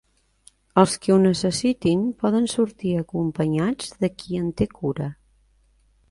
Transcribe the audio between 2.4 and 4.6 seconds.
sortir acompanyats de qui en